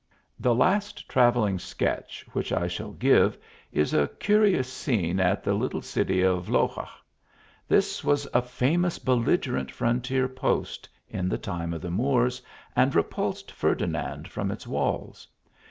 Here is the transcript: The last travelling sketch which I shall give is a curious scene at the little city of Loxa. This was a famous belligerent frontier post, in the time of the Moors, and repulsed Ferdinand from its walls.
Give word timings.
The 0.39 0.55
last 0.55 1.07
travelling 1.07 1.59
sketch 1.59 2.25
which 2.33 2.51
I 2.51 2.67
shall 2.67 2.93
give 2.93 3.37
is 3.71 3.93
a 3.93 4.07
curious 4.17 4.67
scene 4.67 5.19
at 5.19 5.43
the 5.43 5.53
little 5.53 5.83
city 5.83 6.23
of 6.23 6.49
Loxa. 6.49 6.87
This 7.67 8.03
was 8.03 8.27
a 8.33 8.41
famous 8.41 8.97
belligerent 8.97 9.69
frontier 9.69 10.27
post, 10.27 10.89
in 11.07 11.29
the 11.29 11.37
time 11.37 11.71
of 11.71 11.81
the 11.83 11.91
Moors, 11.91 12.41
and 12.75 12.95
repulsed 12.95 13.51
Ferdinand 13.51 14.27
from 14.27 14.49
its 14.49 14.65
walls. 14.65 15.27